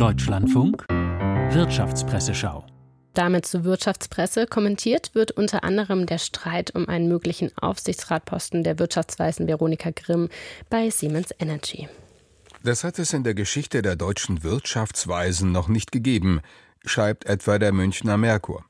[0.00, 2.64] Deutschlandfunk Wirtschaftspresseschau
[3.12, 4.46] damit zur Wirtschaftspresse.
[4.46, 10.30] Kommentiert wird unter anderem der Streit um einen möglichen Aufsichtsratposten der Wirtschaftsweisen Veronika Grimm
[10.70, 11.86] bei Siemens Energy.
[12.62, 16.40] Das hat es in der Geschichte der deutschen Wirtschaftsweisen noch nicht gegeben,
[16.86, 18.64] schreibt etwa der Münchner Merkur.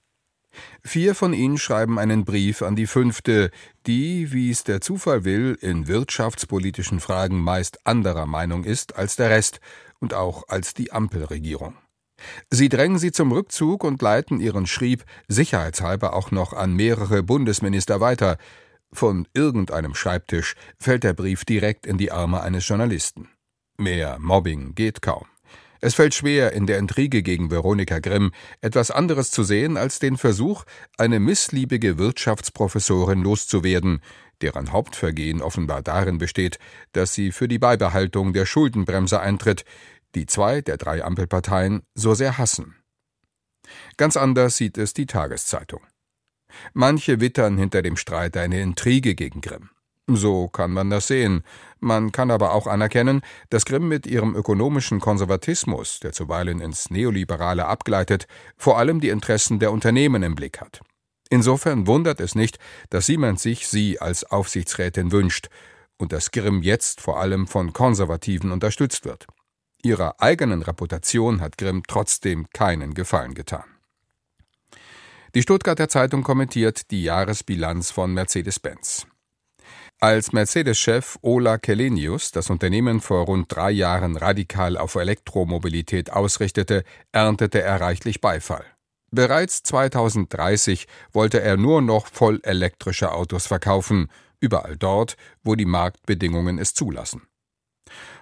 [0.82, 3.52] Vier von ihnen schreiben einen Brief an die fünfte,
[3.86, 9.30] die, wie es der Zufall will, in wirtschaftspolitischen Fragen meist anderer Meinung ist als der
[9.30, 9.60] Rest
[10.00, 11.74] und auch als die Ampelregierung.
[12.50, 18.00] Sie drängen sie zum Rückzug und leiten ihren Schrieb sicherheitshalber auch noch an mehrere Bundesminister
[18.00, 18.36] weiter.
[18.92, 23.28] Von irgendeinem Schreibtisch fällt der Brief direkt in die Arme eines Journalisten.
[23.78, 25.26] Mehr Mobbing geht kaum.
[25.82, 30.18] Es fällt schwer, in der Intrige gegen Veronika Grimm etwas anderes zu sehen als den
[30.18, 30.64] Versuch,
[30.98, 34.02] eine missliebige Wirtschaftsprofessorin loszuwerden,
[34.42, 36.58] deren Hauptvergehen offenbar darin besteht,
[36.92, 39.64] dass sie für die Beibehaltung der Schuldenbremse eintritt,
[40.14, 42.76] die zwei der drei Ampelparteien so sehr hassen.
[43.96, 45.80] Ganz anders sieht es die Tageszeitung.
[46.72, 49.70] Manche wittern hinter dem Streit eine Intrige gegen Grimm.
[50.08, 51.44] So kann man das sehen.
[51.78, 57.66] Man kann aber auch anerkennen, dass Grimm mit ihrem ökonomischen Konservatismus, der zuweilen ins Neoliberale
[57.66, 58.26] abgleitet,
[58.56, 60.80] vor allem die Interessen der Unternehmen im Blick hat.
[61.28, 65.48] Insofern wundert es nicht, dass Siemens sich sie als Aufsichtsrätin wünscht
[65.96, 69.28] und dass Grimm jetzt vor allem von Konservativen unterstützt wird.
[69.82, 73.64] Ihrer eigenen Reputation hat Grimm trotzdem keinen Gefallen getan.
[75.34, 79.06] Die Stuttgarter Zeitung kommentiert die Jahresbilanz von Mercedes-Benz.
[80.00, 87.62] Als Mercedes-Chef Ola Kelenius das Unternehmen vor rund drei Jahren radikal auf Elektromobilität ausrichtete, erntete
[87.62, 88.64] er reichlich Beifall.
[89.12, 94.08] Bereits 2030 wollte er nur noch voll elektrische Autos verkaufen,
[94.40, 97.22] überall dort, wo die Marktbedingungen es zulassen.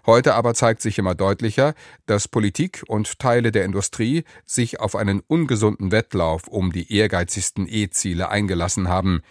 [0.07, 1.75] Heute aber zeigt sich immer deutlicher,
[2.07, 8.29] dass Politik und Teile der Industrie sich auf einen ungesunden Wettlauf um die ehrgeizigsten E-Ziele
[8.29, 9.23] eingelassen haben.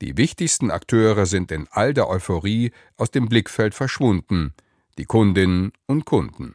[0.00, 4.54] Die wichtigsten Akteure sind in all der Euphorie aus dem Blickfeld verschwunden,
[4.98, 6.54] die Kundinnen und Kunden.